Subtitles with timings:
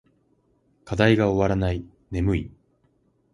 [0.83, 1.85] 課題が終わらない。
[2.09, 2.51] 眠い。